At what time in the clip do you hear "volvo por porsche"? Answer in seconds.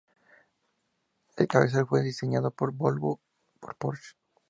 2.71-4.15